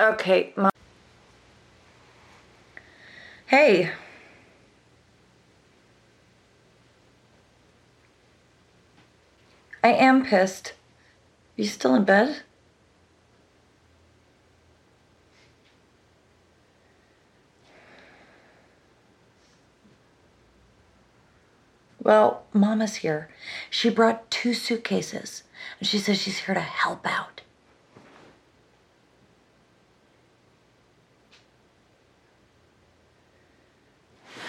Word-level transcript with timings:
Okay, 0.00 0.52
Mom. 0.56 0.70
Hey. 3.46 3.92
I 9.84 9.88
am 9.92 10.24
pissed. 10.24 10.72
You 11.54 11.66
still 11.66 11.94
in 11.94 12.04
bed? 12.04 12.42
Well, 22.02 22.44
Mama's 22.52 22.96
here. 22.96 23.28
She 23.70 23.90
brought 23.90 24.28
two 24.28 24.54
suitcases, 24.54 25.44
and 25.78 25.88
she 25.88 25.98
says 25.98 26.20
she's 26.20 26.38
here 26.38 26.54
to 26.54 26.60
help 26.60 27.06
out. 27.06 27.42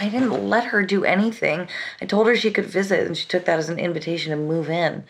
I 0.05 0.09
didn't 0.09 0.47
let 0.47 0.65
her 0.65 0.83
do 0.83 1.03
anything. 1.03 1.67
I 1.99 2.05
told 2.05 2.27
her 2.27 2.35
she 2.35 2.51
could 2.51 2.67
visit, 2.67 3.07
and 3.07 3.17
she 3.17 3.25
took 3.25 3.45
that 3.45 3.57
as 3.57 3.69
an 3.69 3.79
invitation 3.79 4.29
to 4.29 4.37
move 4.37 4.69
in. 4.69 5.03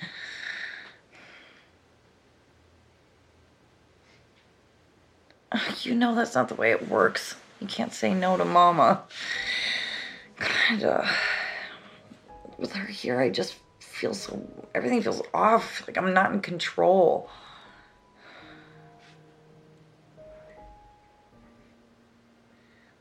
You 5.81 5.95
know 5.95 6.15
that's 6.15 6.33
not 6.33 6.47
the 6.47 6.55
way 6.55 6.71
it 6.71 6.87
works. 6.87 7.35
You 7.59 7.67
can't 7.67 7.93
say 7.93 8.13
no 8.13 8.37
to 8.37 8.45
Mama. 8.45 9.03
Kinda. 10.39 11.09
With 12.57 12.71
her 12.71 12.87
here, 12.87 13.19
I 13.19 13.29
just 13.29 13.57
feel 13.79 14.13
so. 14.13 14.41
Everything 14.73 15.01
feels 15.01 15.21
off. 15.33 15.85
Like 15.87 15.97
I'm 15.97 16.13
not 16.13 16.31
in 16.31 16.39
control. 16.39 17.29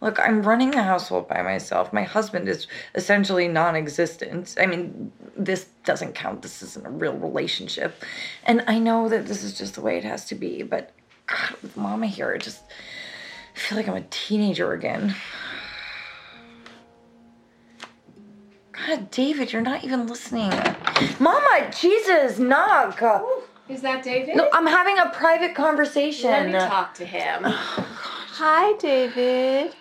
Look, 0.04 0.20
I'm 0.20 0.42
running 0.42 0.70
the 0.70 0.82
household 0.82 1.28
by 1.28 1.40
myself. 1.40 1.90
My 1.90 2.02
husband 2.02 2.46
is 2.46 2.66
essentially 2.94 3.48
non 3.48 3.74
existent. 3.74 4.54
I 4.60 4.66
mean, 4.66 5.10
this 5.34 5.64
doesn't 5.86 6.14
count. 6.14 6.42
This 6.42 6.62
isn't 6.62 6.86
a 6.86 6.90
real 6.90 7.14
relationship. 7.14 8.04
And 8.44 8.62
I 8.66 8.78
know 8.78 9.08
that 9.08 9.26
this 9.26 9.42
is 9.42 9.56
just 9.56 9.76
the 9.76 9.80
way 9.80 9.96
it 9.96 10.04
has 10.04 10.26
to 10.26 10.34
be, 10.34 10.62
but 10.62 10.90
God, 11.26 11.54
with 11.62 11.74
Mama 11.78 12.06
here, 12.06 12.34
I 12.34 12.36
just 12.36 12.64
I 13.56 13.58
feel 13.58 13.78
like 13.78 13.88
I'm 13.88 13.96
a 13.96 14.04
teenager 14.10 14.74
again. 14.74 15.14
God, 18.72 19.10
David, 19.10 19.54
you're 19.54 19.62
not 19.62 19.84
even 19.84 20.06
listening. 20.06 20.50
Mama, 21.18 21.70
Jesus, 21.74 22.38
knock. 22.38 23.00
Is 23.70 23.80
that 23.80 24.02
David? 24.02 24.36
No, 24.36 24.50
I'm 24.52 24.66
having 24.66 24.98
a 24.98 25.08
private 25.08 25.54
conversation. 25.54 26.30
Let 26.30 26.46
me 26.46 26.52
talk 26.52 26.92
to 26.96 27.06
him. 27.06 27.44
Oh, 27.46 27.94
Hi, 28.36 28.76
David. 28.78 29.74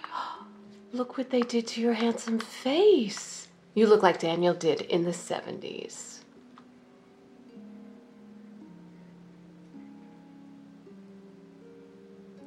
Look 0.93 1.17
what 1.17 1.31
they 1.31 1.41
did 1.41 1.65
to 1.69 1.81
your 1.81 1.93
handsome 1.93 2.37
face. 2.37 3.47
You 3.73 3.87
look 3.87 4.03
like 4.03 4.19
Daniel 4.19 4.53
did 4.53 4.81
in 4.81 5.05
the 5.05 5.11
70s. 5.11 6.19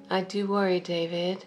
I 0.08 0.20
do 0.20 0.46
worry, 0.46 0.78
David. 0.78 1.46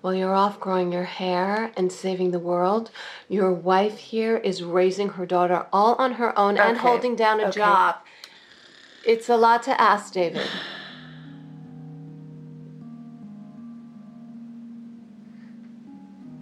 While 0.00 0.14
you're 0.14 0.36
off 0.36 0.60
growing 0.60 0.92
your 0.92 1.02
hair 1.02 1.72
and 1.76 1.90
saving 1.90 2.30
the 2.30 2.38
world, 2.38 2.92
your 3.28 3.50
wife 3.50 3.98
here 3.98 4.36
is 4.36 4.62
raising 4.62 5.08
her 5.08 5.26
daughter 5.26 5.66
all 5.72 5.96
on 5.96 6.12
her 6.12 6.38
own 6.38 6.56
and 6.56 6.78
holding 6.78 7.16
down 7.16 7.40
a 7.40 7.46
okay. 7.48 7.58
job. 7.58 7.96
It's 9.04 9.28
a 9.28 9.36
lot 9.36 9.64
to 9.64 9.80
ask, 9.80 10.12
David. 10.12 10.46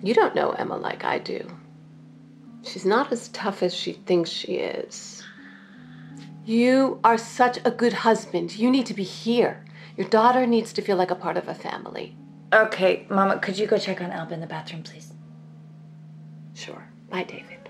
You 0.02 0.14
don't 0.14 0.34
know 0.34 0.50
Emma 0.50 0.76
like 0.76 1.04
I 1.04 1.18
do. 1.18 1.46
She's 2.62 2.84
not 2.84 3.12
as 3.12 3.28
tough 3.28 3.62
as 3.62 3.74
she 3.74 3.92
thinks 3.92 4.30
she 4.30 4.54
is. 4.54 5.22
You 6.44 7.00
are 7.02 7.18
such 7.18 7.58
a 7.64 7.70
good 7.70 7.92
husband. 7.92 8.56
You 8.56 8.70
need 8.70 8.86
to 8.86 8.94
be 8.94 9.02
here. 9.02 9.64
Your 9.96 10.08
daughter 10.08 10.46
needs 10.46 10.72
to 10.74 10.82
feel 10.82 10.96
like 10.96 11.10
a 11.10 11.14
part 11.14 11.36
of 11.36 11.48
a 11.48 11.54
family. 11.54 12.16
Okay, 12.52 13.06
Mama, 13.08 13.38
could 13.38 13.58
you 13.58 13.66
go 13.66 13.78
check 13.78 14.00
on 14.00 14.10
Alba 14.12 14.34
in 14.34 14.40
the 14.40 14.46
bathroom, 14.46 14.82
please? 14.82 15.12
Sure. 16.54 16.86
Bye, 17.10 17.24
David. 17.24 17.68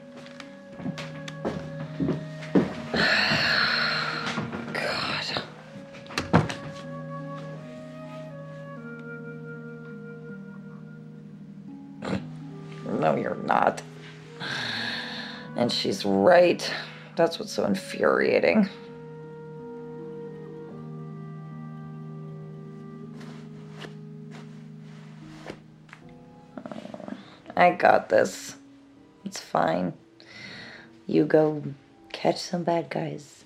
No, 12.86 13.16
you're 13.16 13.34
not. 13.34 13.82
And 15.56 15.72
she's 15.72 16.04
right. 16.04 16.70
That's 17.16 17.38
what's 17.38 17.52
so 17.52 17.64
infuriating. 17.64 18.68
Oh, 26.58 27.16
I 27.56 27.70
got 27.70 28.08
this. 28.10 28.56
It's 29.24 29.40
fine. 29.40 29.94
You 31.06 31.24
go 31.24 31.62
catch 32.12 32.38
some 32.38 32.64
bad 32.64 32.90
guys. 32.90 33.45